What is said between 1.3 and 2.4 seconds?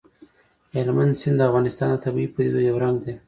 د افغانستان د طبیعي